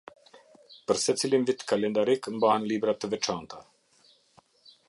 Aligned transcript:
Për 0.91 0.99
secilin 1.01 1.45
vit 1.51 1.67
kalendarik 1.73 2.31
mbahen 2.39 2.67
libra 2.73 2.99
të 3.03 3.11
veçanta. 3.15 3.63